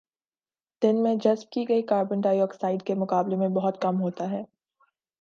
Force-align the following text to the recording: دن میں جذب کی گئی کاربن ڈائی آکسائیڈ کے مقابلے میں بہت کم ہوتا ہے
دن 0.81 1.01
میں 1.03 1.13
جذب 1.15 1.51
کی 1.51 1.67
گئی 1.69 1.81
کاربن 1.83 2.21
ڈائی 2.21 2.41
آکسائیڈ 2.41 2.83
کے 2.83 2.95
مقابلے 2.95 3.35
میں 3.35 3.49
بہت 3.51 3.81
کم 3.81 4.01
ہوتا 4.01 4.29
ہے 4.31 4.43